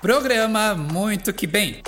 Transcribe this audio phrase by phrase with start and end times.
[0.00, 1.82] Programa Muito Que Bem.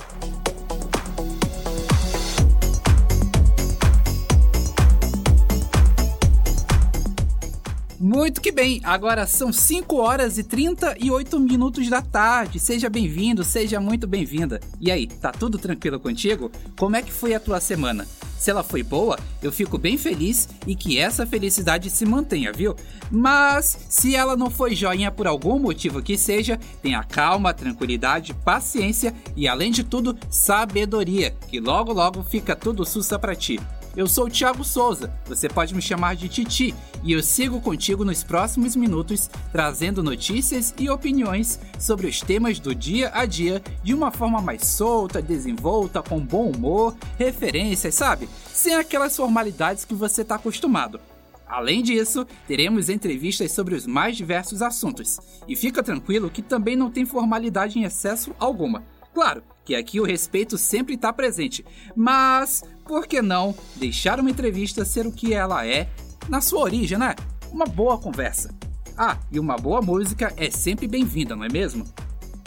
[8.00, 12.58] Muito que bem, agora são 5 horas e 38 minutos da tarde.
[12.58, 14.60] Seja bem-vindo, seja muito bem-vinda.
[14.80, 16.50] E aí, tá tudo tranquilo contigo?
[16.78, 18.06] Como é que foi a tua semana?
[18.38, 22.76] Se ela foi boa, eu fico bem feliz e que essa felicidade se mantenha, viu?
[23.10, 29.14] Mas se ela não foi joinha por algum motivo que seja, tenha calma, tranquilidade, paciência
[29.34, 33.58] e além de tudo, sabedoria, que logo logo fica tudo sussa para ti.
[33.96, 38.04] Eu sou o Thiago Souza, você pode me chamar de Titi, e eu sigo contigo
[38.04, 43.94] nos próximos minutos trazendo notícias e opiniões sobre os temas do dia a dia de
[43.94, 48.28] uma forma mais solta, desenvolta, com bom humor, referências, sabe?
[48.52, 51.00] Sem aquelas formalidades que você está acostumado.
[51.48, 55.18] Além disso, teremos entrevistas sobre os mais diversos assuntos.
[55.48, 58.84] E fica tranquilo que também não tem formalidade em excesso alguma.
[59.14, 61.64] Claro que aqui o respeito sempre está presente,
[61.96, 65.88] mas por que não deixar uma entrevista ser o que ela é
[66.28, 67.14] na sua origem, né?
[67.50, 68.54] Uma boa conversa.
[68.96, 71.84] Ah, e uma boa música é sempre bem-vinda, não é mesmo?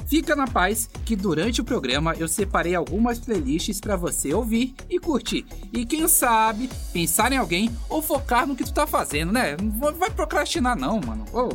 [0.08, 4.98] Fica na paz que durante o programa eu separei algumas playlists para você ouvir e
[4.98, 5.46] curtir.
[5.72, 9.56] E quem sabe pensar em alguém ou focar no que tu tá fazendo, né?
[9.62, 11.26] Não vai procrastinar não, mano.
[11.32, 11.50] Oh.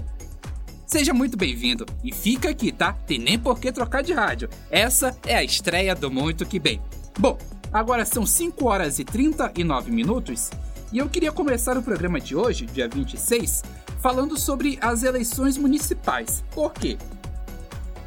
[0.86, 2.92] Seja muito bem-vindo e fica aqui, tá?
[2.92, 4.48] Tem nem por que trocar de rádio.
[4.70, 6.80] Essa é a estreia do Muito Que Bem.
[7.18, 7.36] Bom,
[7.74, 10.48] agora são 5 horas e 39 minutos
[10.92, 13.64] e eu queria começar o programa de hoje, dia 26,
[14.00, 16.44] falando sobre as eleições municipais.
[16.54, 16.96] Por quê?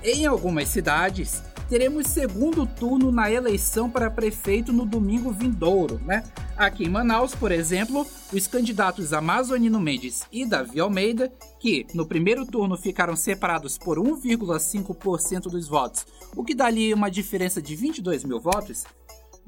[0.02, 6.24] Em algumas cidades, teremos segundo turno na eleição para prefeito no domingo vindouro, né?
[6.56, 12.46] Aqui em Manaus, por exemplo, os candidatos Amazonino Mendes e Davi Almeida, que no primeiro
[12.46, 16.06] turno ficaram separados por 1,5% dos votos,
[16.38, 18.86] o que daria uma diferença de 22 mil votos,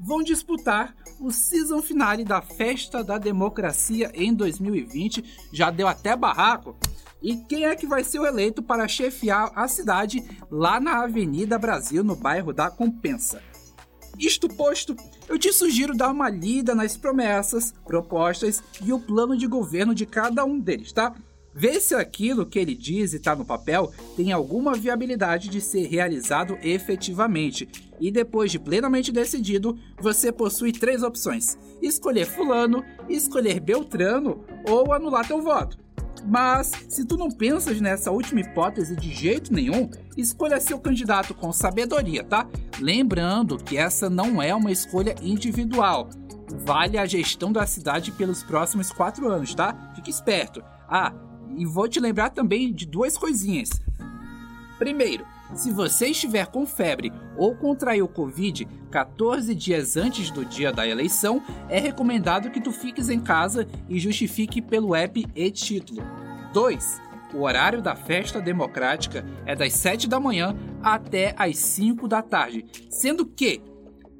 [0.00, 5.22] vão disputar o season finale da Festa da Democracia em 2020.
[5.52, 6.76] Já deu até barraco.
[7.22, 11.58] E quem é que vai ser o eleito para chefiar a cidade lá na Avenida
[11.58, 13.42] Brasil, no bairro da Compensa?
[14.18, 14.96] Isto posto,
[15.28, 20.06] eu te sugiro dar uma lida nas promessas, propostas e o plano de governo de
[20.06, 21.14] cada um deles, tá?
[21.54, 25.86] Vê se aquilo que ele diz e está no papel tem alguma viabilidade de ser
[25.86, 27.68] realizado efetivamente.
[28.00, 35.26] E depois de plenamente decidido, você possui três opções: escolher Fulano, escolher Beltrano ou anular
[35.26, 35.78] teu voto.
[36.26, 41.52] Mas, se tu não pensas nessa última hipótese de jeito nenhum, escolha seu candidato com
[41.52, 42.46] sabedoria, tá?
[42.78, 46.10] Lembrando que essa não é uma escolha individual.
[46.64, 49.92] Vale a gestão da cidade pelos próximos quatro anos, tá?
[49.94, 50.62] Fique esperto.
[50.88, 51.12] Ah,
[51.56, 53.70] e vou te lembrar também de duas coisinhas.
[54.78, 60.86] Primeiro, se você estiver com febre ou contraiu Covid 14 dias antes do dia da
[60.86, 66.02] eleição, é recomendado que tu fiques em casa e justifique pelo app e título.
[66.52, 67.00] 2.
[67.34, 72.64] O horário da festa democrática é das 7 da manhã até as 5 da tarde,
[72.88, 73.60] sendo que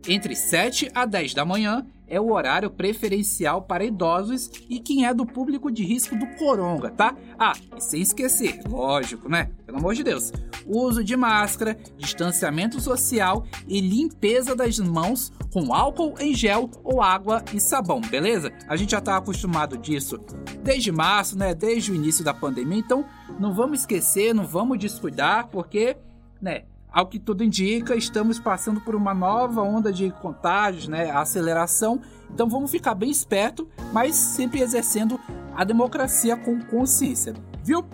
[0.09, 5.15] entre 7 a 10 da manhã é o horário preferencial para idosos e quem é
[5.15, 7.17] do público de risco do coronga, tá?
[7.39, 9.51] Ah, e sem esquecer, lógico, né?
[9.65, 10.33] Pelo amor de Deus,
[10.67, 17.45] uso de máscara, distanciamento social e limpeza das mãos com álcool em gel ou água
[17.55, 18.53] e sabão, beleza?
[18.69, 20.19] A gente já tá acostumado disso
[20.63, 21.55] desde março, né?
[21.55, 23.05] Desde o início da pandemia, então
[23.39, 25.97] não vamos esquecer, não vamos descuidar, porque,
[26.43, 26.65] né?
[26.93, 31.11] Ao que tudo indica, estamos passando por uma nova onda de contágios, né?
[31.11, 32.01] Aceleração.
[32.33, 35.19] Então vamos ficar bem esperto, mas sempre exercendo
[35.55, 37.85] a democracia com consciência, viu?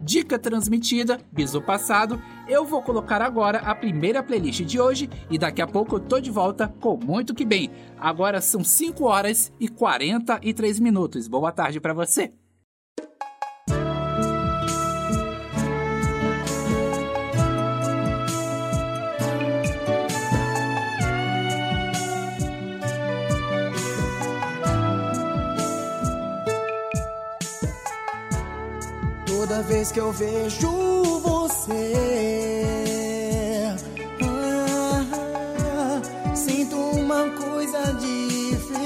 [0.00, 2.22] Dica transmitida, biso passado.
[2.48, 6.18] Eu vou colocar agora a primeira playlist de hoje e daqui a pouco eu tô
[6.18, 7.70] de volta com muito que bem.
[7.98, 11.28] Agora são 5 horas e 43 minutos.
[11.28, 12.32] Boa tarde para você.
[29.48, 30.68] Toda vez que eu vejo
[31.20, 31.94] você,
[34.22, 36.02] ah,
[36.34, 38.76] sinto uma coisa diferente.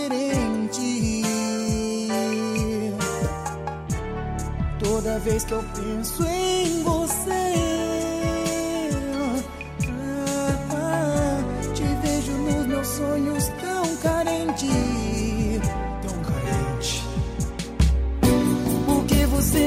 [4.78, 6.61] Toda vez que eu penso em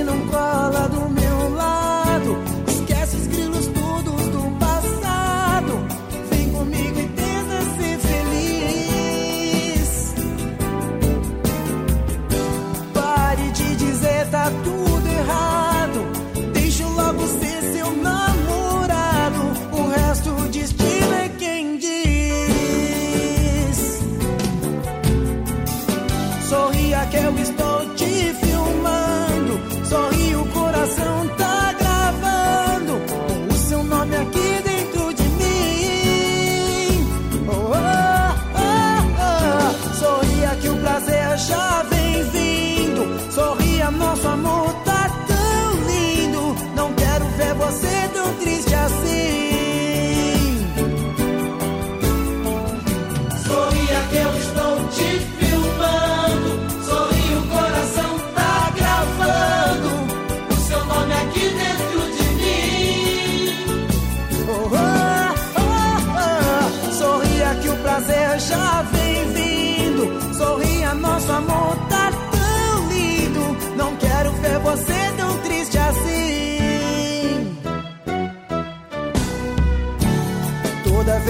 [0.05, 0.94] não cola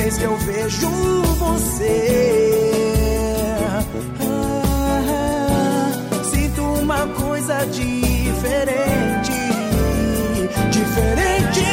[0.05, 0.89] vez que eu vejo
[1.39, 2.51] você.
[4.21, 5.91] Ah,
[6.31, 9.31] sinto uma coisa diferente,
[10.69, 11.65] diferente.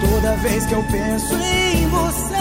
[0.00, 2.36] Toda vez que eu penso em você,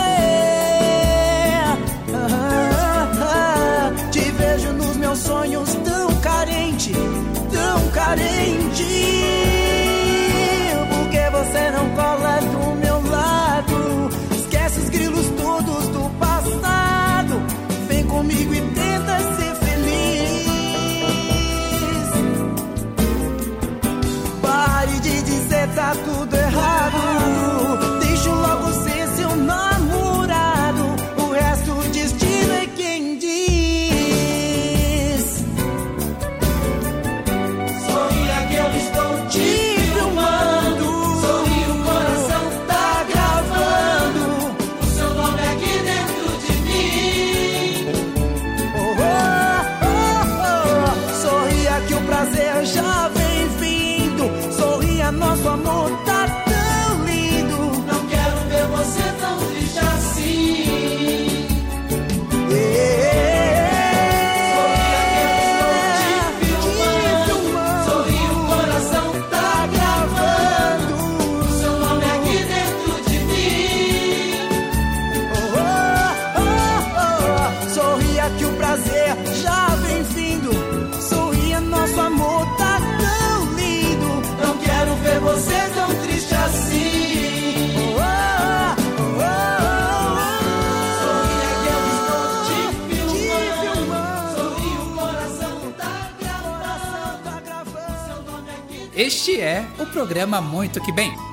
[1.64, 1.78] ah,
[2.14, 6.94] ah, ah, te vejo nos meus sonhos tão carente,
[7.52, 8.91] tão carente.
[25.72, 26.21] metà tu
[55.38, 56.21] su amor tan
[99.02, 101.31] Este é o programa Muito Que Bem.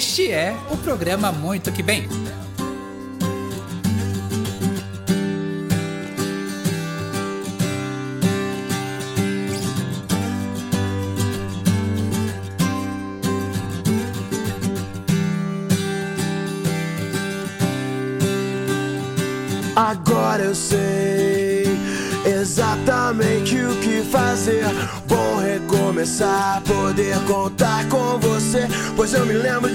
[0.00, 2.08] Este é o programa Muito Que Bem.
[19.76, 21.66] Agora eu sei
[22.24, 24.64] exatamente o que fazer.
[25.06, 28.66] Bom recomeçar, poder contar com você.
[28.96, 29.69] Pois eu me lembro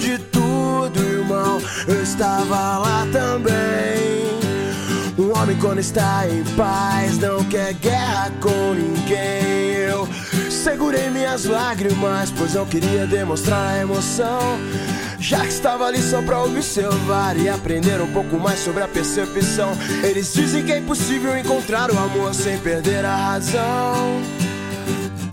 [5.66, 9.74] quando está em paz não quer guerra com ninguém.
[9.90, 10.08] Eu
[10.52, 14.60] segurei minhas lágrimas, pois não queria demonstrar a emoção.
[15.20, 19.72] Já que estava ali só pra observar e aprender um pouco mais sobre a percepção.
[20.04, 24.22] Eles dizem que é impossível encontrar o amor sem perder a razão.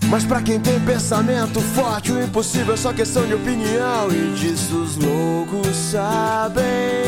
[0.09, 4.09] Mas pra quem tem pensamento forte, o impossível é só questão de opinião.
[4.11, 7.02] E disso os loucos sabem.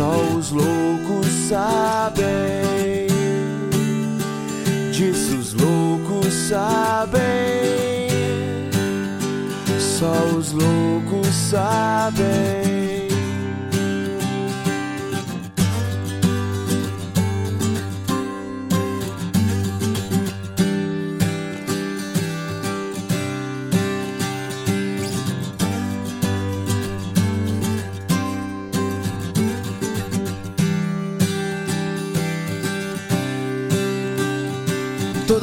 [0.00, 3.06] Só os loucos sabem.
[4.90, 7.20] Disso os loucos sabem.
[9.78, 12.69] Só os loucos sabem.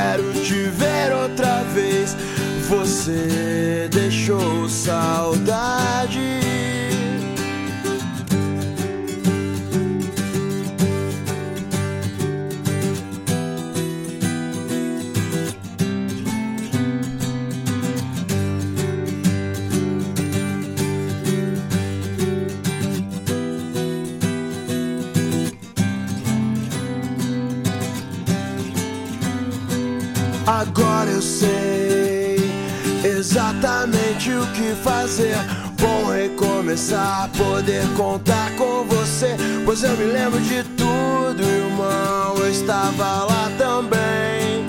[0.00, 2.16] quero te ver outra vez.
[2.68, 6.20] Você deixou saudade.
[31.20, 32.36] Eu sei
[33.04, 35.36] exatamente o que fazer.
[35.78, 39.36] Bom recomeçar, poder contar com você.
[39.66, 42.36] Pois eu me lembro de tudo, irmão.
[42.38, 44.64] Eu estava lá também.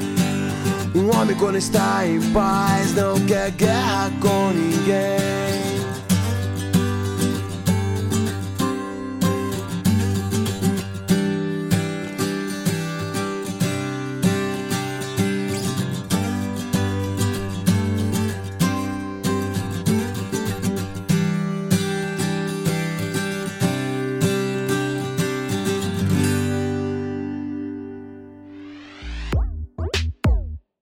[0.94, 5.51] Um homem, quando está em paz, não quer guerra com ninguém.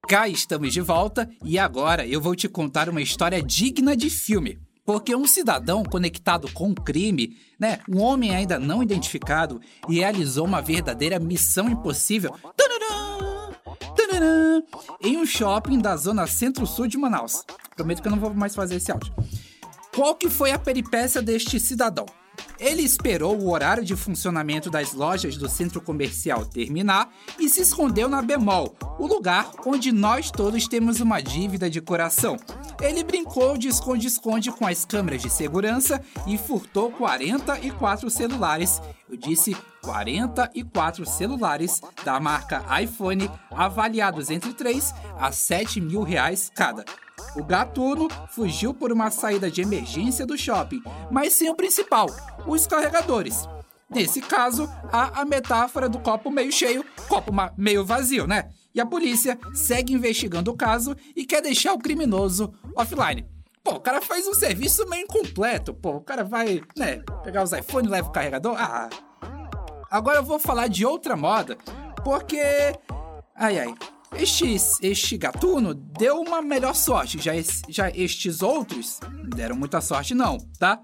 [0.10, 4.58] Cá estamos de volta e agora eu vou te contar uma história digna de filme.
[4.84, 10.64] Porque um cidadão conectado com o crime, né, um homem ainda não identificado, realizou uma
[10.64, 12.36] verdadeira missão impossível
[15.00, 17.46] em um shopping da zona centro-sul de Manaus.
[17.76, 19.14] Prometo que eu não vou mais fazer esse áudio.
[19.94, 22.08] Qual que foi a peripécia deste cidadão?
[22.60, 28.10] Ele esperou o horário de funcionamento das lojas do centro comercial terminar e se escondeu
[28.10, 32.38] na Bemol, o lugar onde nós todos temos uma dívida de coração.
[32.82, 38.82] Ele brincou de esconde-esconde com as câmeras de segurança e furtou 44 celulares.
[39.10, 46.86] Eu disse 44 celulares da marca iPhone, avaliados entre 3 a 7 mil reais cada.
[47.36, 52.08] O gatuno fugiu por uma saída de emergência do shopping, mas sem o principal,
[52.48, 53.48] os carregadores.
[53.90, 58.50] Nesse caso, há a metáfora do copo meio cheio, copo meio vazio, né?
[58.74, 63.26] E a polícia segue investigando o caso e quer deixar o criminoso offline.
[63.64, 65.98] Pô, o cara faz um serviço meio incompleto, pô.
[65.98, 68.56] O cara vai, né, pegar os iPhone e leva o carregador.
[68.58, 68.90] Ah.
[69.90, 71.58] Agora eu vou falar de outra moda,
[72.04, 72.40] porque.
[73.36, 73.76] Ai ai.
[74.16, 79.00] Este, este gatuno deu uma melhor sorte, já, es- já estes outros
[79.36, 80.80] deram muita sorte não, tá?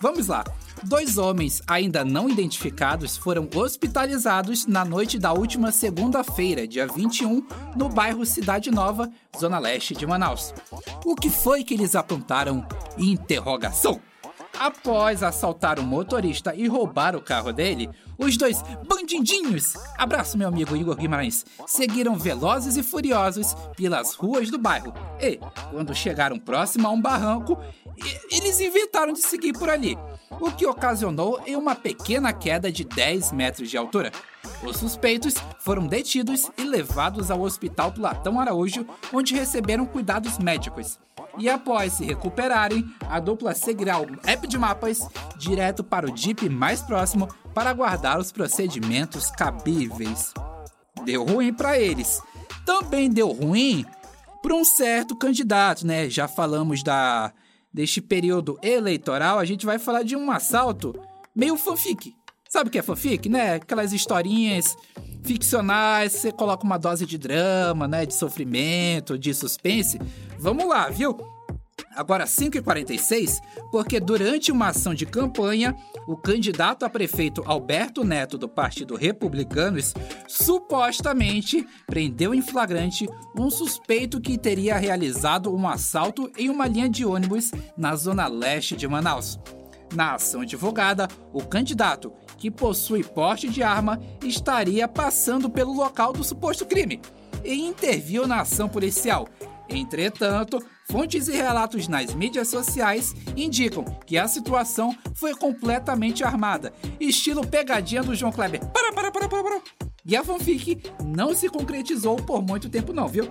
[0.00, 0.44] Vamos lá.
[0.84, 7.44] Dois homens ainda não identificados foram hospitalizados na noite da última segunda-feira, dia 21,
[7.74, 10.54] no bairro Cidade Nova, zona leste de Manaus.
[11.04, 12.64] O que foi que eles aprontaram?
[12.96, 14.00] Interrogação.
[14.58, 17.88] Após assaltar o motorista e roubar o carro dele,
[18.18, 24.58] os dois bandidinhos, abraço meu amigo Igor Guimarães, seguiram velozes e furiosos pelas ruas do
[24.58, 24.92] bairro.
[25.20, 25.38] E,
[25.70, 27.56] quando chegaram próximo a um barranco,
[28.32, 29.96] eles inventaram de seguir por ali,
[30.40, 34.10] o que ocasionou em uma pequena queda de 10 metros de altura.
[34.62, 40.98] Os suspeitos foram detidos e levados ao Hospital Platão Araújo, onde receberam cuidados médicos.
[41.36, 45.00] E após se recuperarem, a dupla seguirá o app de mapas
[45.36, 50.32] direto para o Jeep mais próximo para aguardar os procedimentos cabíveis.
[51.04, 52.20] Deu ruim para eles.
[52.64, 53.84] Também deu ruim
[54.42, 56.08] para um certo candidato, né?
[56.08, 57.32] Já falamos da
[57.72, 60.98] deste período eleitoral, a gente vai falar de um assalto
[61.34, 62.14] meio fanfic.
[62.48, 63.56] Sabe o que é fanfic, né?
[63.56, 64.76] Aquelas historinhas
[65.28, 70.00] ficcionais, você coloca uma dose de drama, né, de sofrimento, de suspense.
[70.38, 71.18] Vamos lá, viu?
[71.94, 73.38] Agora 5h46,
[73.70, 79.92] porque durante uma ação de campanha, o candidato a prefeito Alberto Neto do Partido Republicanos
[80.26, 87.04] supostamente prendeu em flagrante um suspeito que teria realizado um assalto em uma linha de
[87.04, 89.38] ônibus na zona leste de Manaus.
[89.94, 96.24] Na ação divulgada, o candidato, que possui porte de arma, estaria passando pelo local do
[96.24, 97.00] suposto crime
[97.44, 99.28] e interviu na ação policial.
[99.68, 107.46] Entretanto, fontes e relatos nas mídias sociais indicam que a situação foi completamente armada, estilo
[107.46, 108.64] pegadinha do João Kleber.
[108.66, 109.60] Para, para, para, para, para.
[110.04, 113.28] E a fanfic não se concretizou por muito tempo não, viu?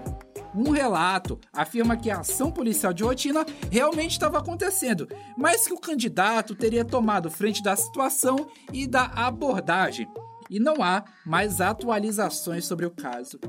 [0.54, 5.80] Um relato afirma que a ação policial de rotina realmente estava acontecendo, mas que o
[5.80, 10.08] candidato teria tomado frente da situação e da abordagem.
[10.50, 13.40] E não há mais atualizações sobre o caso.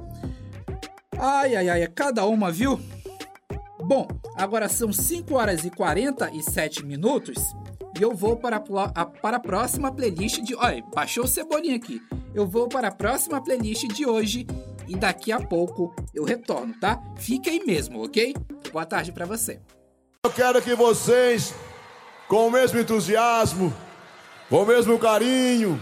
[1.16, 2.80] Ai, ai, ai, é cada uma, viu?
[3.88, 7.38] Bom, agora são 5 horas e 47 minutos
[7.98, 8.62] e eu vou para
[8.94, 10.54] a, para a próxima playlist de.
[10.54, 11.98] Olha, baixou o cebolinha aqui.
[12.34, 14.46] Eu vou para a próxima playlist de hoje
[14.86, 17.02] e daqui a pouco eu retorno, tá?
[17.16, 18.34] Fique aí mesmo, ok?
[18.70, 19.58] Boa tarde para você.
[20.22, 21.54] Eu quero que vocês,
[22.28, 23.72] com o mesmo entusiasmo,
[24.50, 25.80] com o mesmo carinho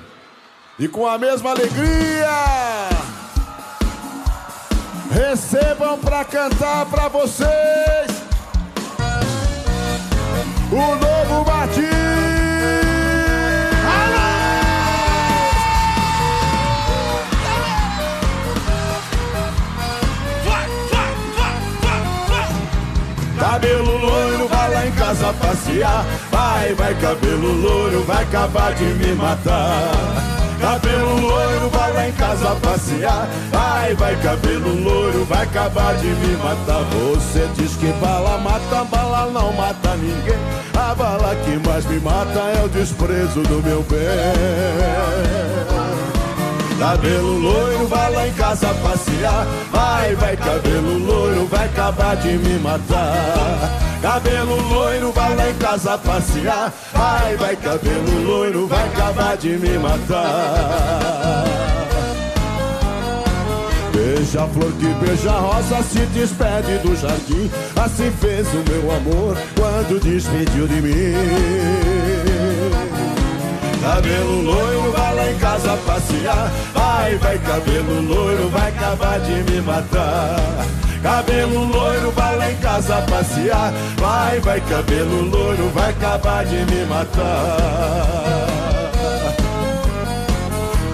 [0.79, 2.66] e com a mesma alegria,
[5.17, 7.49] recebam para cantar para vocês
[10.71, 11.81] o novo Martim.
[23.39, 26.05] Cabelo loiro, vai lá em casa passear.
[26.31, 30.26] Vai, vai, cabelo loiro, vai acabar de me matar.
[30.61, 33.29] Cabelo loiro, vai lá em casa passear.
[33.51, 36.83] Vai, vai, cabelo loiro, vai acabar de me matar.
[36.85, 40.39] Você diz que bala mata, bala não mata ninguém.
[40.75, 45.17] A bala que mais me mata é o desprezo do meu bem.
[46.79, 49.47] Cabelo loiro, vai lá em casa passear.
[49.73, 53.96] Vai, vai, cabelo loiro, vai acabar de me matar.
[54.07, 56.73] Cabelo loiro, vai lá em casa passear.
[56.93, 61.45] Vai, vai, cabelo loiro, vai acabar de me matar.
[63.93, 67.51] Beija a flor que beija a rosa, se despede do jardim.
[67.75, 71.15] Assim fez o meu amor quando despediu de mim.
[73.83, 76.53] Cabelo loiro, vai lá em casa passear.
[76.73, 80.37] Vai, vai, cabelo loiro, vai acabar de me matar.
[81.03, 82.11] Cabelo loiro,
[82.51, 83.73] em casa passear.
[83.99, 88.57] Vai, vai, cabelo loiro, vai acabar de me matar.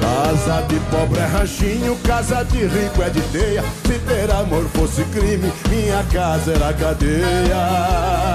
[0.01, 3.63] Casa de pobre é ranchinho, casa de rico é de teia.
[3.85, 8.33] Se ter amor fosse crime, minha casa era cadeia.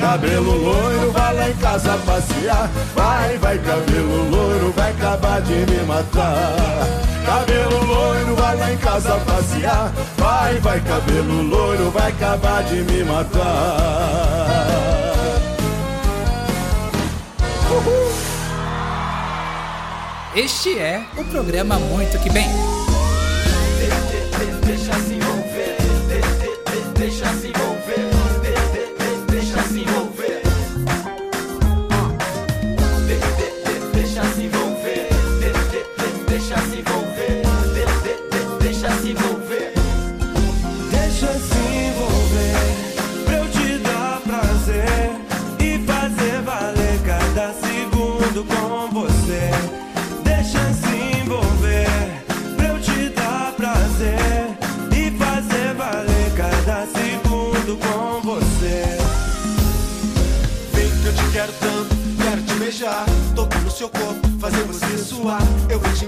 [0.00, 2.70] Cabelo loiro, vai lá em casa passear.
[2.94, 7.13] Vai, vai, cabelo loiro, vai acabar de me matar.
[7.24, 9.92] Cabelo loiro, vai lá em casa passear.
[10.16, 14.64] Vai, vai, cabelo loiro, vai acabar de me matar.
[20.36, 22.73] Este é o programa Muito Que Bem.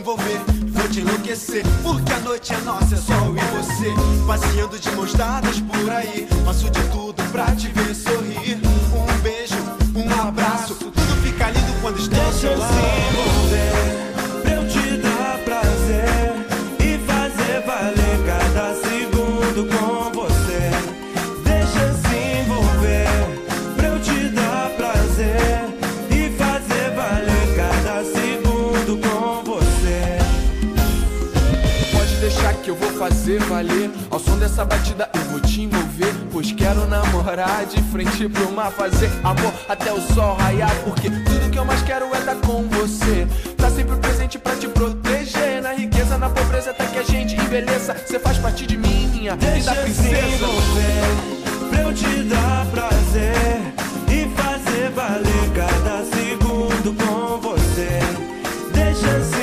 [0.06, 1.64] Envolver, vou te enlouquecer.
[1.82, 3.92] Porque a noite é nossa, é só eu e você.
[4.24, 6.28] Passeando de mãos dadas por aí.
[6.44, 8.60] Faço de tudo pra te ver sorrir.
[8.94, 9.56] Um beijo,
[9.96, 10.76] um abraço.
[10.76, 12.74] Tudo fica lindo quando estou ao seu lado.
[14.44, 16.46] Eu te dar prazer
[16.78, 19.95] e fazer valer cada segundo com
[34.56, 36.14] Dessa batida eu vou te envolver.
[36.32, 38.72] Pois quero namorar de frente pro mar.
[38.72, 40.74] Fazer amor até o sol raiar.
[40.82, 43.28] Porque tudo que eu mais quero é estar com você.
[43.54, 45.60] Tá sempre presente pra te proteger.
[45.60, 47.92] Na riqueza, na pobreza, até que a gente envelheça.
[47.92, 50.26] Você faz parte de mim, minha Deixa eu se princesa.
[50.26, 53.60] envolver Pra eu te dar prazer
[54.08, 58.00] E fazer valer cada segundo com você
[58.72, 59.35] Deixa eu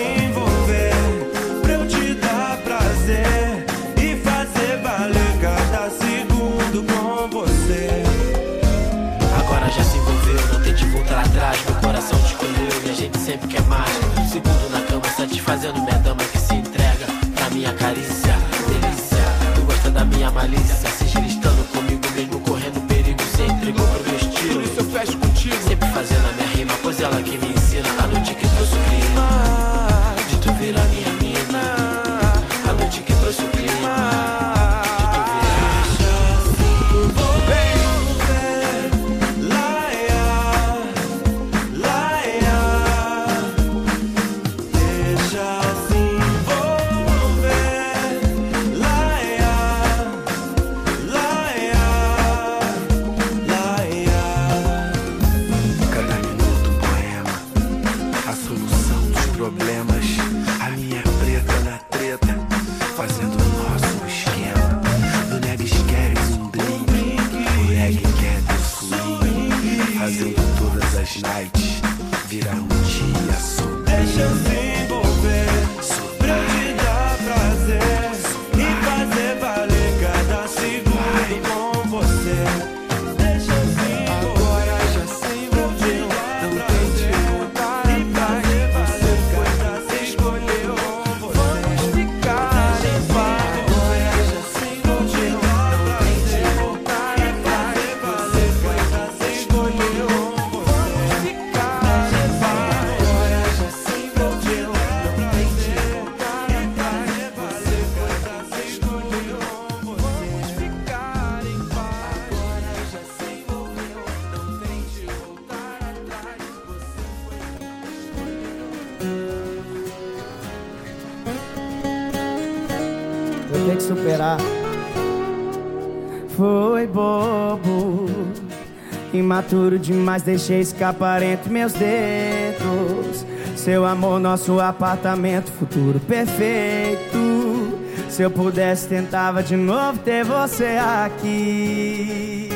[129.43, 133.25] imaturo demais, deixei escapar entre meus dedos.
[133.55, 137.77] Seu amor, nosso apartamento, futuro perfeito.
[138.09, 142.49] Se eu pudesse, tentava de novo ter você aqui.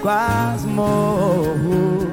[0.00, 2.10] Quase morro,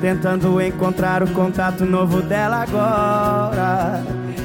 [0.00, 4.02] tentando encontrar o contato novo dela agora.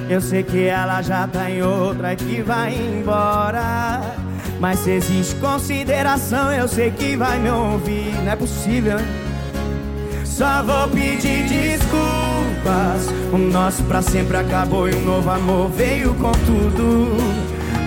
[0.10, 4.19] Eu sei que ela já tá em outra e que vai embora.
[4.60, 8.14] Mas se existe consideração, eu sei que vai me ouvir.
[8.24, 9.06] Não é possível, hein?
[10.26, 13.10] Só vou pedir desculpas.
[13.32, 17.18] O nosso pra sempre acabou e um novo amor veio com tudo.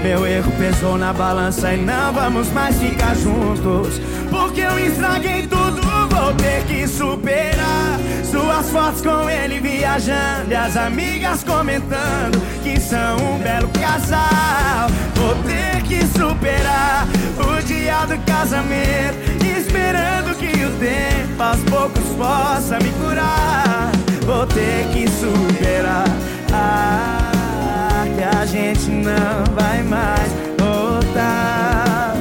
[0.02, 4.00] Meu erro pesou na balança e não vamos mais ficar juntos.
[4.30, 5.80] Porque eu estraguei tudo,
[6.10, 8.00] vou ter que superar.
[8.24, 14.88] Suas fotos com ele viajando e as amigas comentando que são um belo casal.
[15.14, 15.61] Vou ter
[15.92, 19.18] que superar o dia do casamento,
[19.58, 23.90] esperando que o tempo aos poucos possa me curar.
[24.24, 26.06] Vou ter que superar.
[26.52, 32.14] Ah, que a gente não vai mais voltar.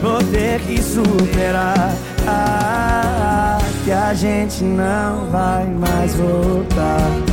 [0.00, 1.92] Vou ter que superar.
[2.26, 7.25] Ah, que a gente não vai mais voltar.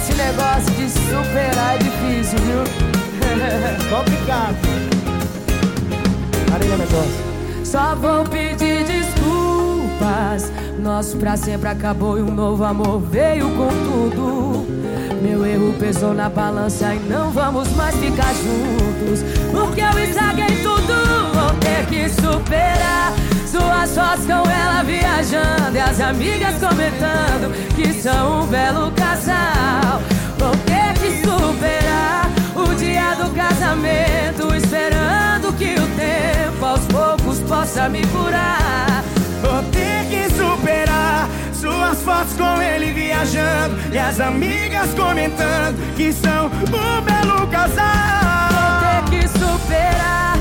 [0.00, 2.62] Esse negócio de superar é difícil, viu?
[3.90, 4.56] Complicado.
[6.48, 7.28] Marília Mendonça.
[7.64, 10.52] Só vou pedir desculpas.
[10.78, 14.66] Nosso pra sempre acabou e um novo amor veio com tudo.
[15.20, 19.24] Meu erro pesou na balança e não vamos mais ficar juntos.
[19.50, 20.94] Porque eu estraguei tudo.
[21.34, 23.12] Vou ter que superar
[23.58, 30.00] suas fotos com ela viajando e as amigas comentando que são um belo casal.
[30.38, 37.88] Vou ter que superar o dia do casamento, esperando que o tempo aos poucos possa
[37.88, 39.02] me curar.
[39.42, 46.46] Vou ter que superar suas fotos com ele viajando e as amigas comentando que são
[46.46, 48.48] um belo casal.
[48.52, 50.37] Vou ter que superar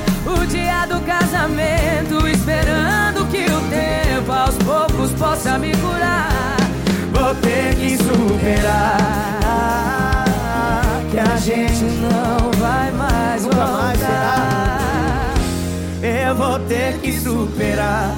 [1.07, 6.57] casamento, esperando que o tempo aos poucos possa me curar.
[7.13, 8.97] Vou ter que superar
[11.09, 15.33] que a gente Não vai mais Nunca mais voltar.
[16.03, 18.11] Eu vou ter que superar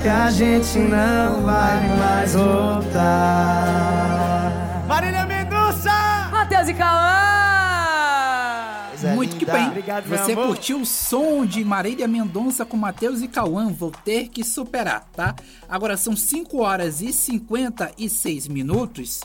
[0.00, 2.92] que a gente não vai mais voltar.
[4.86, 6.28] Marília Mendonça!
[6.32, 7.37] Matheus e Cauã!
[9.14, 9.58] Muito que linda.
[9.58, 9.68] bem.
[9.68, 13.72] Obrigado, Você curtiu o som de Marília Mendonça com Matheus e Cauã.
[13.72, 15.34] Vou ter que superar, tá?
[15.68, 19.20] Agora são 5 horas e 56 minutos.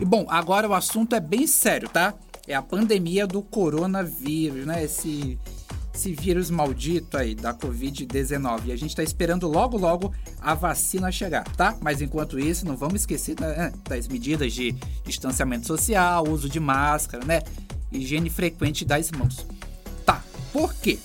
[0.00, 2.14] E bom, agora o assunto é bem sério, tá?
[2.46, 4.84] É a pandemia do coronavírus, né?
[4.84, 5.38] Esse,
[5.94, 8.66] esse vírus maldito aí da Covid-19.
[8.66, 11.76] E a gente tá esperando logo, logo a vacina chegar, tá?
[11.80, 14.72] Mas enquanto isso, não vamos esquecer né, das medidas de
[15.04, 17.42] distanciamento social, uso de máscara, né?
[17.92, 19.46] Higiene frequente das mãos.
[20.04, 20.98] Tá, por quê?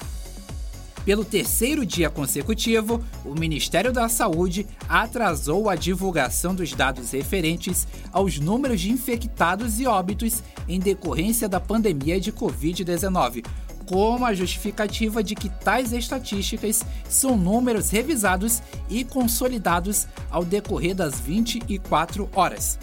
[1.08, 8.38] Pelo terceiro dia consecutivo, o Ministério da Saúde atrasou a divulgação dos dados referentes aos
[8.40, 13.46] números de infectados e óbitos em decorrência da pandemia de Covid-19,
[13.86, 21.22] como a justificativa de que tais estatísticas são números revisados e consolidados ao decorrer das
[21.22, 22.78] 24 horas.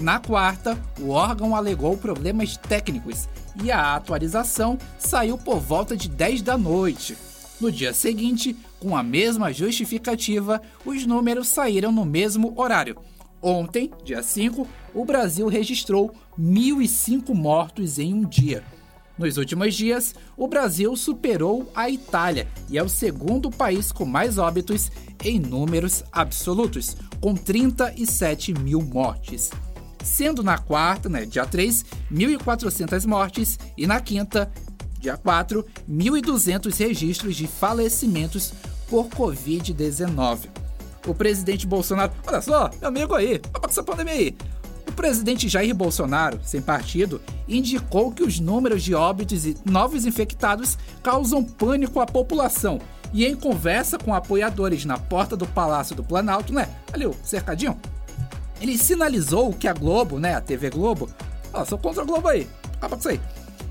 [0.00, 3.28] Na quarta, o órgão alegou problemas técnicos
[3.62, 7.16] e a atualização saiu por volta de 10 da noite.
[7.60, 12.96] No dia seguinte, com a mesma justificativa, os números saíram no mesmo horário.
[13.42, 18.62] Ontem, dia 5, o Brasil registrou 1.005 mortos em um dia.
[19.18, 24.38] Nos últimos dias, o Brasil superou a Itália e é o segundo país com mais
[24.38, 24.92] óbitos
[25.24, 29.50] em números absolutos, com 37 mil mortes.
[30.02, 34.50] Sendo na quarta, né, dia 3, 1.400 mortes e na quinta,
[34.98, 38.52] dia 4, 1.200 registros de falecimentos
[38.88, 40.48] por Covid-19.
[41.06, 44.36] O presidente Bolsonaro, olha só, meu amigo aí, olha essa pandemia aí.
[44.86, 50.78] O presidente Jair Bolsonaro, sem partido, indicou que os números de óbitos e novos infectados
[51.02, 52.80] causam pânico à população.
[53.12, 56.68] E em conversa com apoiadores na porta do Palácio do Planalto, né?
[56.92, 57.78] Ali o cercadinho.
[58.60, 60.34] Ele sinalizou que a Globo, né?
[60.34, 61.08] A TV Globo.
[61.52, 62.46] Ó, sou contra a Globo aí.
[62.76, 63.20] Acaba com isso aí.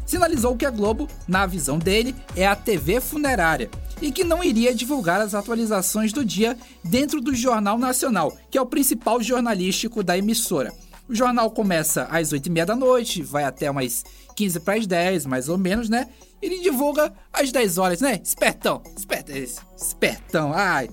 [0.05, 3.69] Sinalizou que a Globo, na visão dele, é a TV funerária
[4.01, 8.61] e que não iria divulgar as atualizações do dia dentro do Jornal Nacional, que é
[8.61, 10.73] o principal jornalístico da emissora.
[11.09, 14.03] O jornal começa às 8h30 da noite, vai até umas
[14.35, 16.07] 15 para as 10, mais ou menos, né?
[16.41, 18.19] Ele divulga às 10 horas, né?
[18.23, 19.35] Espertão, espertão,
[19.75, 20.89] espertão, ai.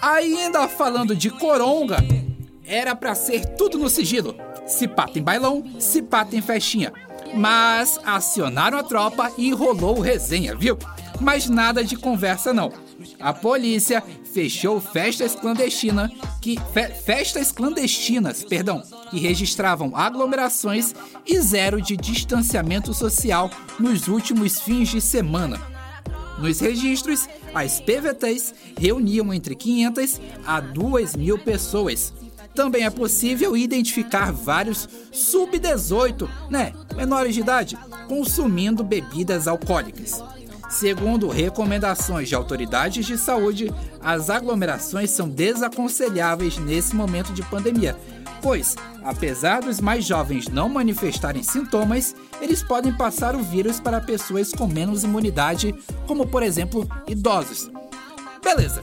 [0.00, 1.98] Ainda falando de coronga,
[2.66, 4.34] era pra ser tudo no sigilo.
[4.66, 6.92] Se pata em bailão, se pata em festinha.
[7.34, 10.78] Mas acionaram a tropa e rolou resenha, viu?
[11.20, 12.72] Mas nada de conversa não.
[13.20, 14.02] A polícia
[14.32, 20.94] fechou festas clandestinas que fe- festas clandestinas, perdão, que registravam aglomerações
[21.26, 25.60] e zero de distanciamento social nos últimos fins de semana.
[26.38, 32.12] Nos registros, as PVTs reuniam entre 500 a 2 mil pessoas.
[32.56, 40.24] Também é possível identificar vários sub-18, né, menores de idade, consumindo bebidas alcoólicas.
[40.70, 47.94] Segundo recomendações de autoridades de saúde, as aglomerações são desaconselháveis nesse momento de pandemia,
[48.40, 54.50] pois, apesar dos mais jovens não manifestarem sintomas, eles podem passar o vírus para pessoas
[54.50, 55.74] com menos imunidade,
[56.06, 57.70] como por exemplo idosos.
[58.42, 58.82] Beleza,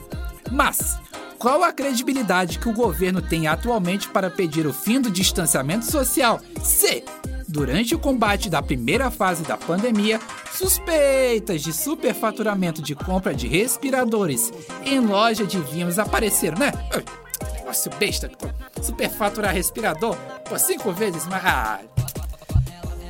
[0.50, 0.96] mas
[1.38, 6.40] qual a credibilidade que o governo tem atualmente para pedir o fim do distanciamento social
[6.62, 7.04] se,
[7.48, 10.20] durante o combate da primeira fase da pandemia,
[10.52, 14.52] suspeitas de superfaturamento de compra de respiradores
[14.84, 16.72] em loja de vinhos apareceram, né?
[17.54, 18.30] Negócio besta,
[18.82, 20.16] superfaturar respirador,
[20.48, 21.44] por cinco vezes mais.
[21.44, 21.80] Ah.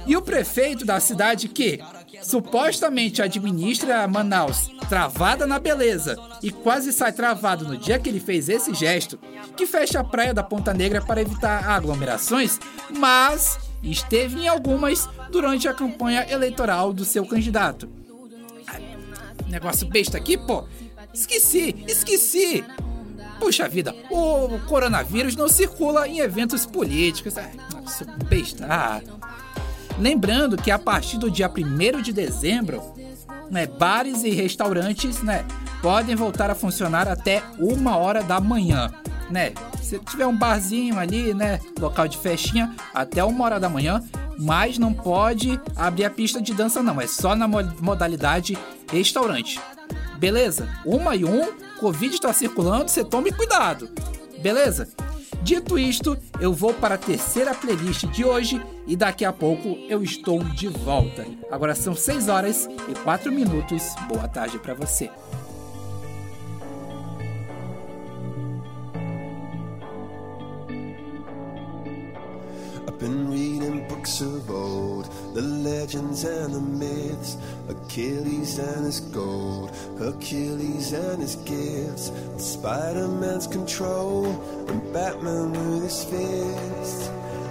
[0.06, 1.80] E o prefeito da cidade que
[2.22, 8.48] supostamente administra Manaus travada na beleza e quase sai travado no dia que ele fez
[8.48, 9.18] esse gesto,
[9.56, 12.58] que fecha a praia da Ponta Negra para evitar aglomerações,
[12.96, 17.88] mas esteve em algumas durante a campanha eleitoral do seu candidato.
[19.48, 20.64] negócio besta aqui, pô.
[21.12, 22.64] Esqueci, esqueci.
[23.38, 27.36] Puxa vida, o coronavírus não circula em eventos políticos.
[27.36, 27.50] Ah,
[27.84, 28.66] isso besta.
[28.68, 29.00] Ah.
[29.98, 32.82] Lembrando que a partir do dia 1 de dezembro,
[33.50, 35.44] né, bares e restaurantes né,
[35.80, 38.90] podem voltar a funcionar até uma hora da manhã.
[39.30, 39.52] Né?
[39.80, 44.02] Se tiver um barzinho ali, né, local de festinha, até uma hora da manhã,
[44.38, 48.58] mas não pode abrir a pista de dança não, é só na mo- modalidade
[48.90, 49.60] restaurante.
[50.18, 50.68] Beleza?
[50.84, 53.88] Uma e um, Covid está circulando, você tome cuidado.
[54.40, 54.88] Beleza?
[55.44, 60.02] Dito isto, eu vou para a terceira playlist de hoje e daqui a pouco eu
[60.02, 61.26] estou de volta.
[61.50, 63.94] Agora são 6 horas e 4 minutos.
[64.08, 65.10] Boa tarde para você.
[72.88, 74.93] I've been reading books of old,
[75.34, 77.36] the legends and the myths,
[77.68, 84.26] Achilles and his gold, Hercules and his gifts, Spider Man's control,
[84.68, 87.10] and Batman with his fists.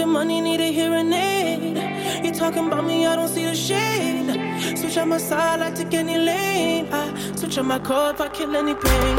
[0.00, 2.24] talking money, need a hearing aid.
[2.24, 4.78] You talking about me, I don't see the shade.
[4.78, 6.88] Switch on my side, I take any lane.
[6.90, 9.16] I switch on my car if I kill any pain.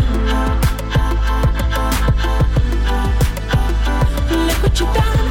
[4.47, 5.30] Look what you done.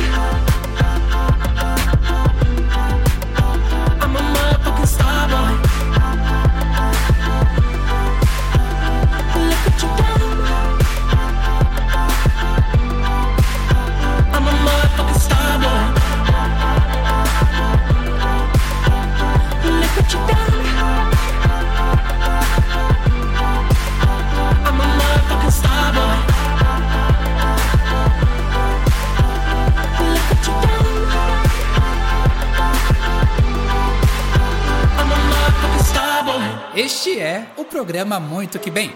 [36.83, 38.91] Este é o programa Muito Que Bem.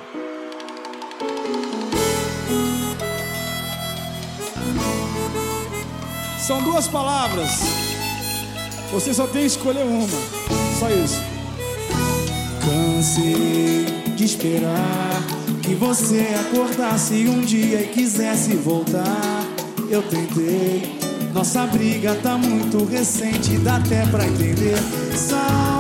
[6.39, 7.51] São duas palavras.
[8.91, 10.09] Você só tem que escolher uma.
[10.81, 11.21] Só isso.
[12.65, 13.85] Cansei
[14.17, 15.23] de esperar
[15.63, 19.45] que você acordasse um dia e quisesse voltar.
[19.91, 20.99] Eu tentei.
[21.35, 24.79] Nossa briga tá muito recente, dá até pra entender.
[25.15, 25.74] Sabe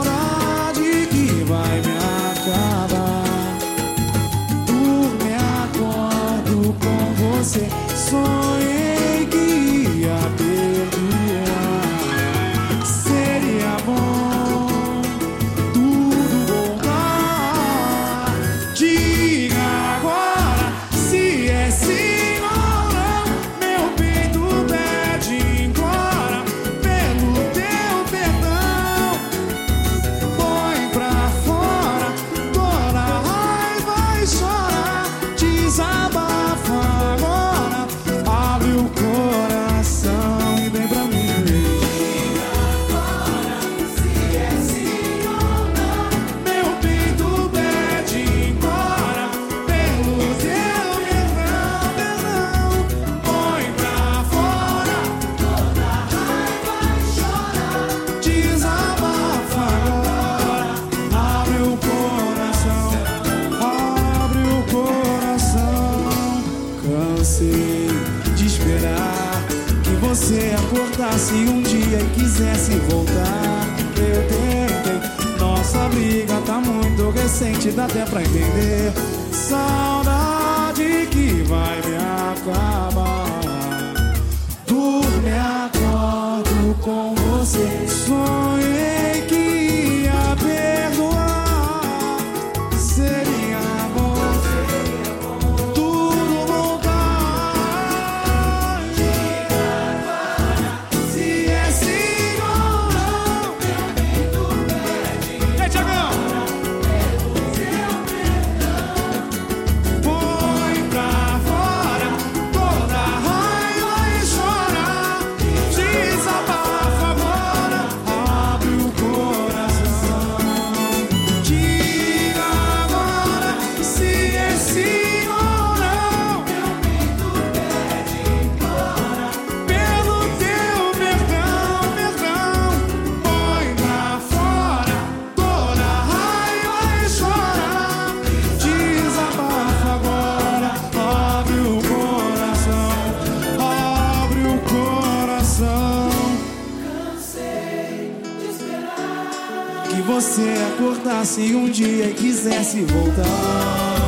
[150.02, 154.04] você acordasse um dia e quisesse voltar.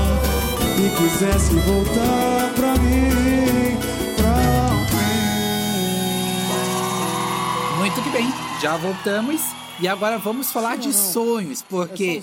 [0.78, 3.78] E quisesse voltar pra mim,
[4.16, 4.70] pra
[7.74, 7.78] mim.
[7.78, 8.26] Muito que bem,
[8.60, 9.40] já voltamos
[9.80, 12.22] e agora vamos falar de sonhos, porque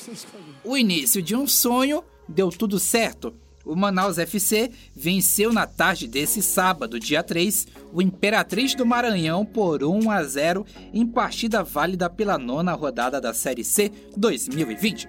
[0.63, 3.33] o início de um sonho deu tudo certo.
[3.65, 9.83] O Manaus FC venceu na tarde desse sábado, dia 3, o Imperatriz do Maranhão por
[9.83, 15.07] 1 a 0 em partida válida pela nona rodada da Série C 2020.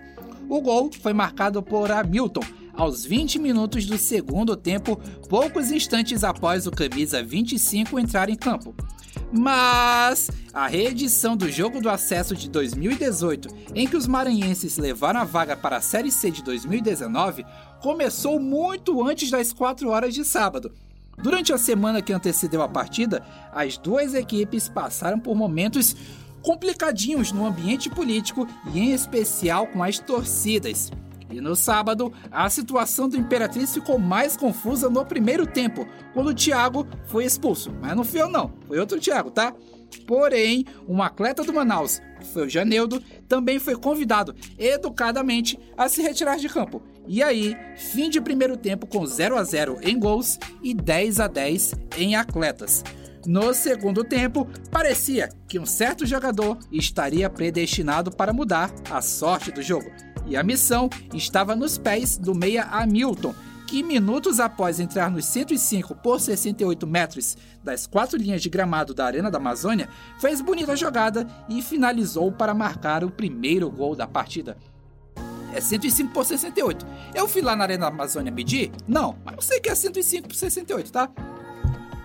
[0.48, 2.42] O gol foi marcado por Hamilton
[2.76, 8.74] aos 20 minutos do segundo tempo, poucos instantes após o camisa 25 entrar em campo.
[9.32, 15.24] Mas a reedição do jogo do acesso de 2018, em que os maranhenses levaram a
[15.24, 17.44] vaga para a Série C de 2019,
[17.84, 20.72] começou muito antes das 4 horas de sábado.
[21.22, 23.22] Durante a semana que antecedeu a partida,
[23.52, 25.94] as duas equipes passaram por momentos
[26.40, 30.90] complicadinhos no ambiente político e em especial com as torcidas.
[31.28, 36.34] E no sábado, a situação do Imperatriz ficou mais confusa no primeiro tempo, quando o
[36.34, 37.70] Thiago foi expulso.
[37.82, 39.52] Mas não fui eu não, foi outro Thiago, tá?
[40.06, 46.00] Porém, um atleta do Manaus, que foi o Janeudo, também foi convidado educadamente a se
[46.00, 46.82] retirar de campo.
[47.06, 51.26] E aí, fim de primeiro tempo com 0 a 0 em gols e 10 a
[51.26, 52.82] 10 em atletas.
[53.26, 59.62] No segundo tempo, parecia que um certo jogador estaria predestinado para mudar a sorte do
[59.62, 59.90] jogo.
[60.26, 63.34] E a missão estava nos pés do meia Hamilton,
[63.66, 69.06] que minutos após entrar nos 105 por 68 metros das quatro linhas de gramado da
[69.06, 69.88] Arena da Amazônia,
[70.20, 74.56] fez bonita jogada e finalizou para marcar o primeiro gol da partida.
[75.54, 76.84] É 105 por 68.
[77.14, 78.72] Eu fui lá na Arena Amazônia medir?
[78.88, 81.08] Não, mas eu sei que é 105 por 68, tá?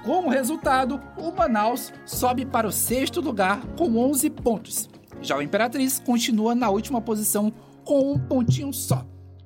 [0.05, 4.89] Como resultado, o Manaus sobe para o sexto lugar com 11 pontos.
[5.21, 7.51] Já o Imperatriz continua na última posição
[7.83, 9.05] com um pontinho só.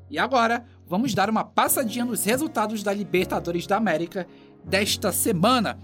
[0.10, 4.28] E agora, vamos dar uma passadinha nos resultados da Libertadores da América
[4.64, 5.80] desta semana.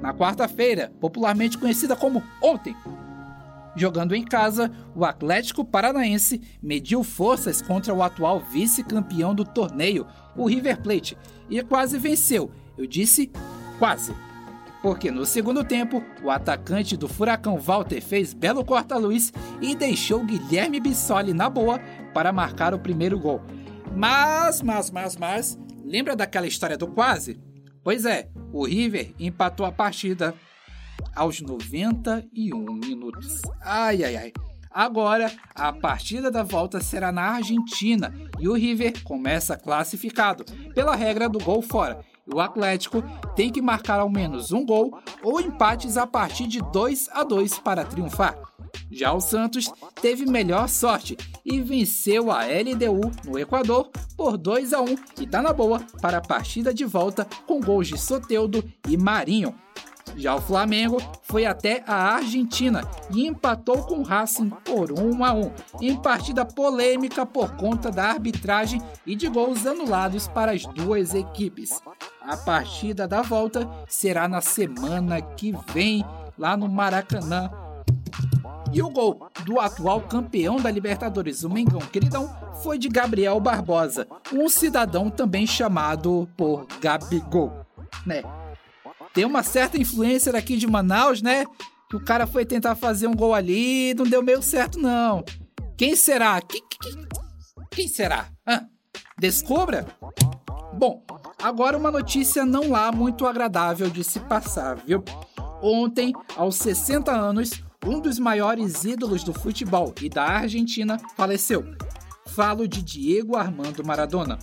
[0.00, 2.76] Na quarta-feira, popularmente conhecida como ontem,
[3.74, 10.06] Jogando em casa, o Atlético Paranaense mediu forças contra o atual vice-campeão do torneio,
[10.36, 11.16] o River Plate,
[11.48, 12.50] e quase venceu.
[12.76, 13.30] Eu disse
[13.78, 14.14] quase.
[14.82, 20.80] Porque no segundo tempo, o atacante do Furacão Walter fez belo corta-luz e deixou Guilherme
[20.80, 21.78] Bissoli na boa
[22.12, 23.40] para marcar o primeiro gol.
[23.94, 27.40] Mas, mas, mas, mas, lembra daquela história do quase?
[27.84, 30.34] Pois é, o River empatou a partida
[31.14, 33.40] aos 91 minutos.
[33.60, 34.32] Ai, ai, ai.
[34.70, 40.44] Agora, a partida da volta será na Argentina e o River começa classificado
[40.74, 42.00] pela regra do gol fora.
[42.32, 43.02] O Atlético
[43.36, 47.58] tem que marcar ao menos um gol ou empates a partir de 2 a 2
[47.58, 48.38] para triunfar.
[48.90, 54.80] Já o Santos teve melhor sorte e venceu a LDU no Equador por 2 a
[54.80, 58.96] 1 e tá na boa para a partida de volta com gols de Soteudo e
[58.96, 59.54] Marinho.
[60.16, 65.32] Já o Flamengo foi até a Argentina e empatou com o Racing por 1 a
[65.32, 71.14] 1, em partida polêmica por conta da arbitragem e de gols anulados para as duas
[71.14, 71.80] equipes.
[72.20, 76.04] A partida da volta será na semana que vem,
[76.38, 77.50] lá no Maracanã.
[78.72, 84.06] E o gol do atual campeão da Libertadores, o Mengão Queridão, foi de Gabriel Barbosa,
[84.32, 87.52] um cidadão também chamado por Gabigol,
[88.06, 88.22] né?
[89.14, 91.44] Tem uma certa influência daqui de Manaus, né?
[91.88, 95.24] Que o cara foi tentar fazer um gol ali não deu meio certo, não.
[95.76, 96.40] Quem será?
[96.40, 97.06] Quem, quem,
[97.70, 98.28] quem será?
[98.46, 98.66] Hã?
[99.18, 99.86] Descubra?
[100.74, 101.04] Bom,
[101.42, 105.04] agora uma notícia não lá muito agradável de se passar, viu?
[105.62, 111.64] Ontem, aos 60 anos, um dos maiores ídolos do futebol e da Argentina faleceu.
[112.26, 114.38] Falo de Diego Armando Maradona.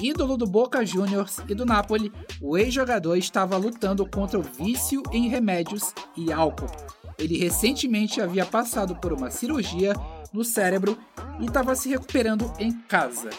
[0.00, 5.28] Ídolo do Boca Juniors e do Napoli, o ex-jogador estava lutando contra o vício em
[5.28, 6.70] remédios e álcool.
[7.18, 9.94] Ele recentemente havia passado por uma cirurgia
[10.32, 10.98] no cérebro
[11.38, 13.30] e estava se recuperando em casa.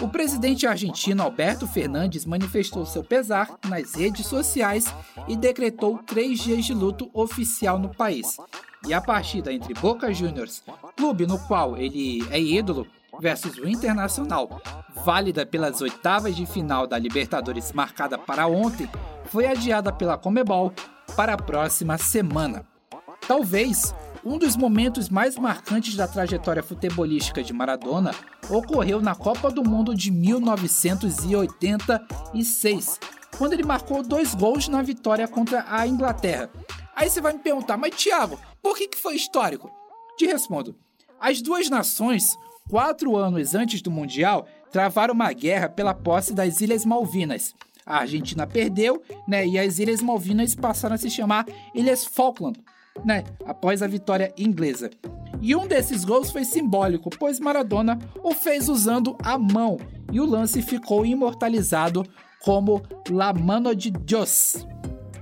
[0.00, 4.86] O presidente argentino Alberto Fernandes manifestou seu pesar nas redes sociais
[5.28, 8.36] e decretou três dias de luto oficial no país.
[8.86, 10.62] E a partida entre Boca Juniors,
[10.96, 12.86] clube no qual ele é ídolo,
[13.20, 14.60] versus o Internacional,
[15.04, 18.88] válida pelas oitavas de final da Libertadores marcada para ontem,
[19.26, 20.72] foi adiada pela Comebol
[21.16, 22.64] para a próxima semana.
[23.26, 23.92] Talvez
[24.24, 28.14] um dos momentos mais marcantes da trajetória futebolística de Maradona
[28.48, 33.00] ocorreu na Copa do Mundo de 1986,
[33.36, 36.50] quando ele marcou dois gols na vitória contra a Inglaterra.
[36.94, 39.70] Aí você vai me perguntar, mas Thiago, por que, que foi histórico?
[40.16, 40.76] Te respondo.
[41.18, 42.38] As duas nações,
[42.68, 47.54] quatro anos antes do Mundial, travaram uma guerra pela posse das Ilhas Malvinas.
[47.84, 52.58] A Argentina perdeu, né, e as Ilhas Malvinas passaram a se chamar Ilhas Falkland,
[53.04, 54.90] né, após a vitória inglesa.
[55.40, 59.78] E um desses gols foi simbólico, pois Maradona o fez usando a mão,
[60.12, 62.06] e o lance ficou imortalizado
[62.40, 64.66] como La Mano de Dios.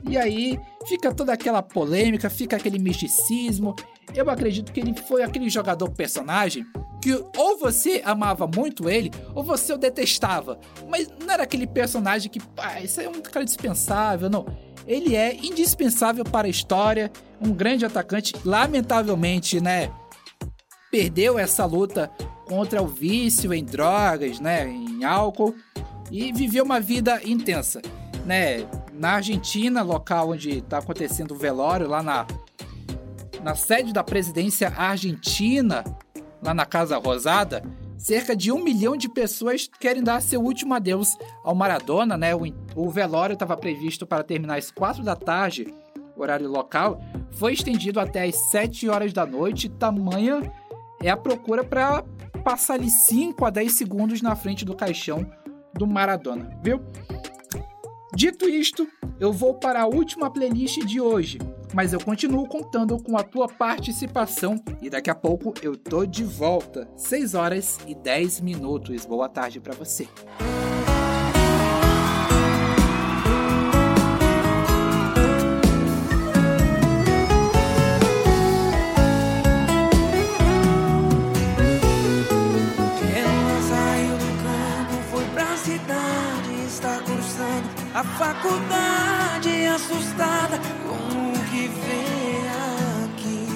[0.09, 3.75] E aí fica toda aquela polêmica, fica aquele misticismo.
[4.15, 6.67] Eu acredito que ele foi aquele jogador personagem
[7.01, 10.59] que ou você amava muito ele, ou você o detestava.
[10.89, 14.47] Mas não era aquele personagem que, pá, isso é um cara dispensável, não.
[14.87, 19.91] Ele é indispensável para a história, um grande atacante, lamentavelmente, né?
[20.91, 22.11] Perdeu essa luta
[22.47, 25.55] contra o vício em drogas, né, em álcool
[26.11, 27.81] e viveu uma vida intensa,
[28.27, 28.67] né?
[29.01, 32.27] Na Argentina, local onde está acontecendo o velório, lá na,
[33.43, 35.83] na sede da presidência argentina,
[36.43, 37.65] lá na Casa Rosada,
[37.97, 42.35] cerca de um milhão de pessoas querem dar seu último adeus ao Maradona, né?
[42.35, 42.43] O,
[42.77, 45.73] o velório estava previsto para terminar às quatro da tarde,
[46.15, 50.43] horário local, foi estendido até às sete horas da noite, tamanha
[51.03, 52.05] é a procura para
[52.45, 55.27] passar ali 5 a 10 segundos na frente do caixão
[55.73, 56.83] do Maradona, viu?
[58.15, 58.89] Dito isto,
[59.21, 61.39] eu vou para a última playlist de hoje,
[61.73, 66.25] mas eu continuo contando com a tua participação e daqui a pouco eu tô de
[66.25, 66.91] volta.
[66.97, 69.07] 6 horas e 10 minutos.
[69.07, 70.09] Boa tarde para você.
[88.01, 92.49] A faculdade, assustada com o que vê
[93.05, 93.47] aqui.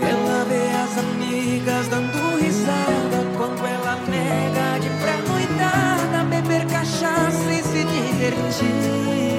[0.00, 7.84] Ela vê as amigas dando risada quando ela nega de pré-noitada, beber cachaça e se
[7.84, 9.33] divertir.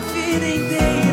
[0.00, 1.07] Vida inteira.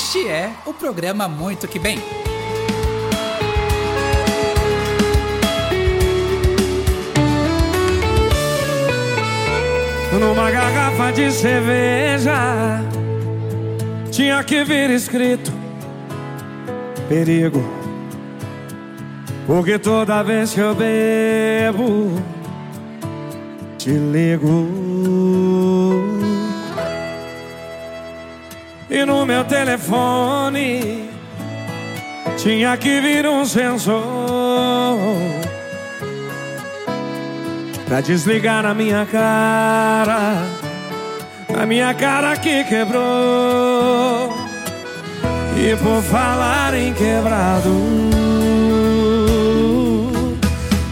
[0.00, 1.98] Este é o programa Muito Que Bem.
[10.20, 12.80] Numa garrafa de cerveja
[14.12, 15.52] Tinha que vir escrito
[17.08, 17.60] Perigo
[19.48, 22.12] Porque toda vez que eu bebo,
[23.76, 24.87] te ligo.
[28.98, 31.08] E no meu telefone
[32.36, 34.02] tinha que vir um sensor
[37.86, 40.42] pra desligar na minha cara,
[41.56, 44.36] a minha cara que quebrou.
[45.56, 47.70] E por falar em quebrado,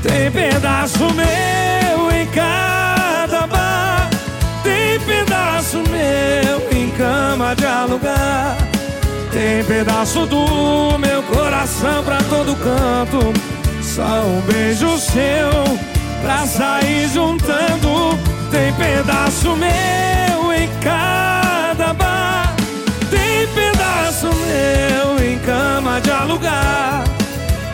[0.00, 4.08] tem pedaço meu em cada bar,
[4.62, 8.56] tem pedaço meu em cama de alugar.
[9.30, 13.32] Tem pedaço do meu coração pra todo canto.
[13.82, 15.78] Só um beijo seu
[16.22, 18.18] pra sair juntando.
[18.50, 22.54] Tem pedaço meu em cada bar.
[23.10, 27.04] Tem pedaço meu em cama de alugar.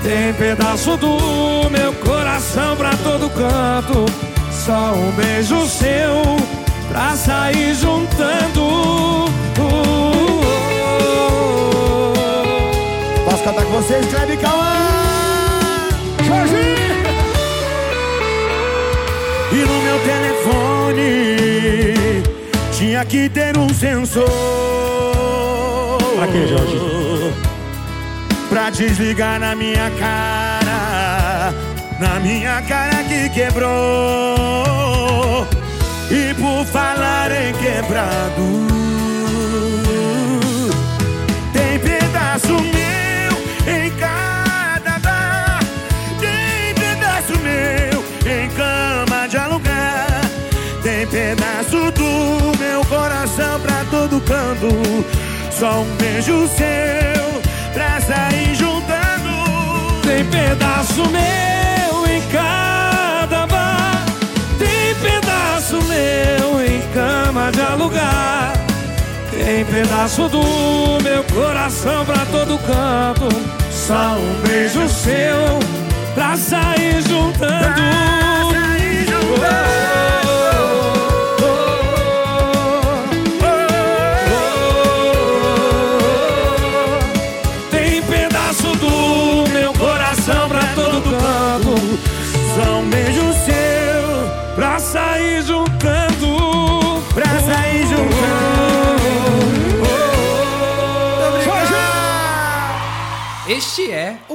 [0.03, 4.07] Tem pedaço do meu coração pra todo canto.
[4.51, 6.62] Só um beijo seu
[6.93, 9.24] pra sair juntando.
[13.24, 14.74] Posso cantar com vocês, Kleber Cauã?
[16.26, 16.82] Jorginho!
[19.53, 21.03] E no meu telefone
[22.72, 24.28] tinha que ter um sensor.
[26.16, 27.32] Pra quê, Jorge?
[28.51, 31.55] Pra desligar na minha cara,
[31.99, 34.91] na minha cara que quebrou.
[36.15, 38.67] E por falar em quebrado,
[41.55, 45.61] tem pedaço meu em cada bar.
[46.21, 50.21] Tem pedaço meu em cama de alugar.
[50.83, 54.69] Tem pedaço do meu coração pra todo canto.
[55.51, 57.41] Só um beijo seu
[57.73, 60.03] pra sair juntando.
[60.03, 62.21] Tem pedaço meu em.
[62.21, 62.91] Tem
[65.63, 68.53] pedaço meu em cama de alugar.
[69.31, 70.43] Tem pedaço do
[71.03, 73.29] meu coração pra todo canto.
[73.71, 75.59] Só um beijo seu
[76.15, 78.41] pra sair juntando.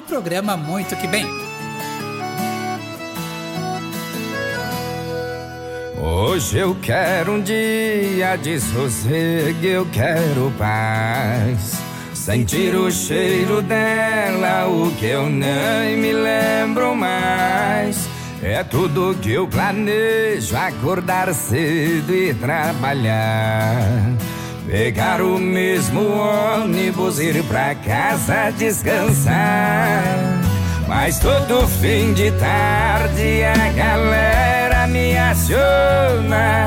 [0.08, 1.28] Programa Muito Que Bem.
[6.00, 11.74] Hoje eu quero um dia de sossego, eu quero paz.
[12.14, 18.08] Sentir o cheiro dela, o que eu nem me lembro mais.
[18.42, 24.16] É tudo que eu planejo, acordar cedo e trabalhar.
[24.70, 30.04] Pegar o mesmo ônibus, ir pra casa descansar.
[30.88, 36.66] Mas todo fim de tarde a galera me aciona.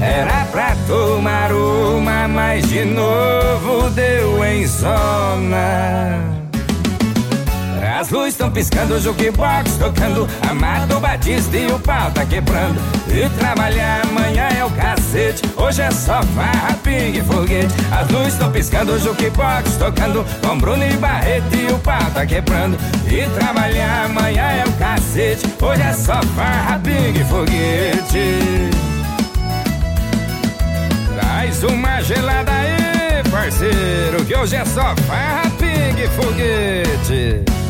[0.00, 6.41] Era pra tomar uma, mas de novo deu em zona.
[8.02, 12.80] As luzes estão piscando, o jukebox tocando Amado Batista e o pau tá quebrando.
[13.06, 17.72] E trabalhar amanhã é o cacete Hoje é só farra, pingue e foguete.
[17.92, 22.26] As luzes estão piscando, o jukebox tocando Com Bruno e Barreto e o pau tá
[22.26, 22.76] quebrando.
[23.06, 28.70] E trabalhar amanhã é o cacete Hoje é só farra, pingue e foguete.
[31.14, 37.61] Traz uma gelada aí, parceiro Que hoje é só farra, pingue e foguete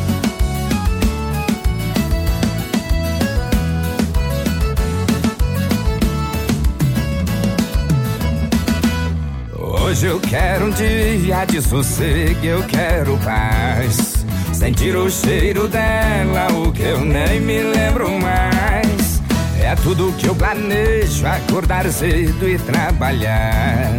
[9.83, 14.24] Hoje eu quero um dia de sossego, eu quero paz.
[14.53, 19.20] Sentir o cheiro dela, o que eu nem me lembro mais.
[19.61, 23.97] É tudo que eu planejo, acordar cedo e trabalhar.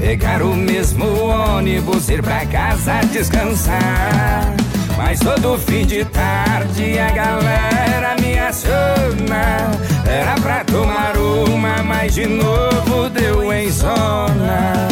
[0.00, 4.54] Pegar o mesmo ônibus, ir pra casa descansar.
[4.96, 9.70] Mas todo fim de tarde a galera me aciona.
[10.08, 14.86] Era pra tomar uma, mas de novo deu em zona.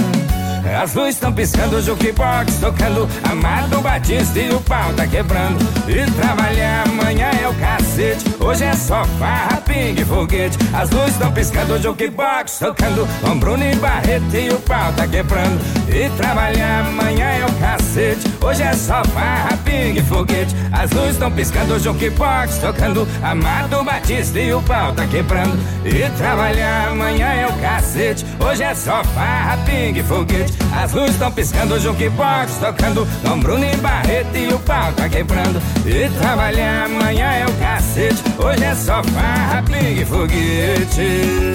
[0.67, 5.59] As luzes estão piscando, o jukebox tocando Amado Batista e o pau tá quebrando
[5.89, 11.33] E trabalhar amanhã é o cacete Hoje é só farra, pingue foguete As luzes estão
[11.33, 16.87] piscando, o jukebox tocando Com Bruno e Barreto e o pau tá quebrando E trabalhar
[16.87, 18.27] amanhã é o cacete.
[18.41, 20.55] Hoje é só farra, pingue, foguete.
[20.73, 23.07] As luzes estão piscando, o jukebox tocando.
[23.23, 25.57] Amado Batista e o pau tá quebrando.
[25.85, 28.25] E trabalhar amanhã é o cacete.
[28.41, 30.54] Hoje é só farra, pingue, foguete.
[30.75, 33.07] As luzes estão piscando, o jukebox tocando.
[33.23, 35.61] Dom Bruno e Barreto e o pau tá quebrando.
[35.87, 38.23] E trabalhar amanhã é o cacete.
[38.39, 41.53] Hoje é só farra, pingue, foguete.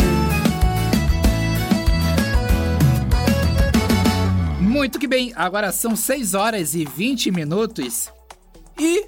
[4.60, 8.10] Muito que bem, agora são 6 horas e 20 minutos
[8.80, 9.08] e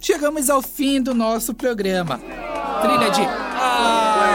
[0.00, 2.18] chegamos ao fim do nosso programa.
[2.80, 3.20] Trilha de.
[3.62, 4.30] Ah!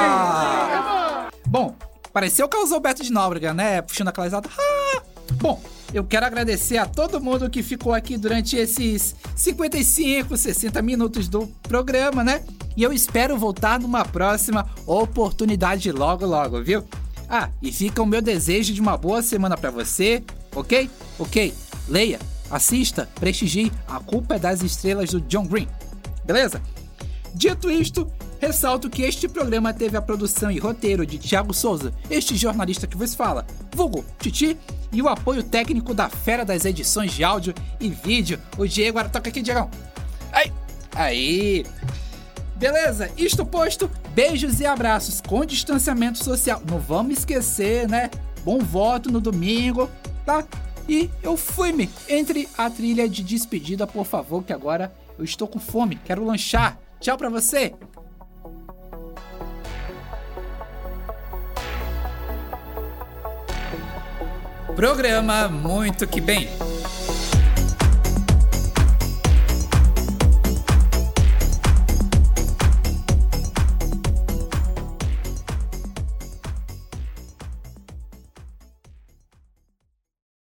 [1.47, 1.76] Bom,
[2.16, 3.82] pareceu o Carlos Alberto de Nóbrega, né?
[3.82, 4.49] Puxando aquela risada.
[4.57, 5.03] Ah!
[5.34, 5.61] Bom,
[5.93, 11.45] eu quero agradecer a todo mundo que ficou aqui durante esses 55, 60 minutos do
[11.63, 12.41] programa, né?
[12.78, 16.86] E eu espero voltar numa próxima oportunidade logo, logo, viu?
[17.28, 20.24] Ah, e fica o meu desejo de uma boa semana pra você,
[20.55, 20.89] ok?
[21.20, 21.53] Ok,
[21.86, 25.68] leia, assista, prestigie A Culpa é das Estrelas do John Green,
[26.24, 26.61] beleza?
[27.34, 28.09] Dito isto,
[28.40, 32.98] ressalto que este programa teve a produção e roteiro de Thiago Souza, este jornalista que
[32.98, 34.58] vos fala, vulgo Titi,
[34.92, 38.98] e o apoio técnico da fera das edições de áudio e vídeo, o Diego.
[38.98, 39.70] Agora toca aqui, Diegão.
[40.32, 40.52] Aí,
[40.94, 41.66] aí.
[42.56, 43.12] Beleza?
[43.18, 46.62] Isto posto, beijos e abraços com distanciamento social.
[46.70, 48.10] Não vamos esquecer, né?
[48.46, 49.90] Bom voto no domingo,
[50.26, 50.46] tá?
[50.88, 55.60] E eu fui-me entre a trilha de despedida, por favor, que agora eu estou com
[55.60, 56.78] fome, quero lanchar.
[57.00, 57.74] Tchau pra você.
[64.76, 66.74] Programa Muito Que Bem.